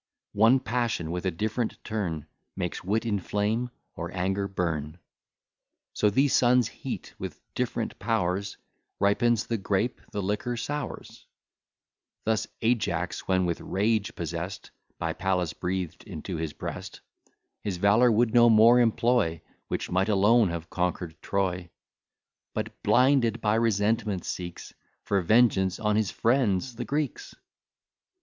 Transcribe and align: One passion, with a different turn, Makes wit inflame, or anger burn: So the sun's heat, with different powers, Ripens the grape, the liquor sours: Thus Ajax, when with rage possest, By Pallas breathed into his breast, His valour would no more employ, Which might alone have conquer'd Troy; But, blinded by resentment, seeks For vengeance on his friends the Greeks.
One 0.33 0.59
passion, 0.59 1.11
with 1.11 1.27
a 1.27 1.29
different 1.29 1.77
turn, 1.83 2.25
Makes 2.55 2.83
wit 2.83 3.05
inflame, 3.05 3.69
or 3.95 4.11
anger 4.17 4.47
burn: 4.47 4.97
So 5.93 6.09
the 6.09 6.27
sun's 6.27 6.67
heat, 6.69 7.13
with 7.19 7.39
different 7.53 7.99
powers, 7.99 8.57
Ripens 8.99 9.45
the 9.45 9.59
grape, 9.59 10.01
the 10.11 10.23
liquor 10.23 10.57
sours: 10.57 11.27
Thus 12.23 12.47
Ajax, 12.63 13.27
when 13.27 13.45
with 13.45 13.61
rage 13.61 14.15
possest, 14.15 14.71
By 14.97 15.13
Pallas 15.13 15.53
breathed 15.53 16.03
into 16.05 16.35
his 16.35 16.53
breast, 16.53 17.01
His 17.63 17.77
valour 17.77 18.11
would 18.11 18.33
no 18.33 18.49
more 18.49 18.79
employ, 18.79 19.43
Which 19.67 19.91
might 19.91 20.09
alone 20.09 20.49
have 20.49 20.71
conquer'd 20.71 21.21
Troy; 21.21 21.69
But, 22.55 22.81
blinded 22.81 23.39
by 23.39 23.53
resentment, 23.53 24.25
seeks 24.25 24.73
For 25.03 25.21
vengeance 25.21 25.79
on 25.79 25.95
his 25.95 26.09
friends 26.09 26.75
the 26.75 26.85
Greeks. 26.85 27.35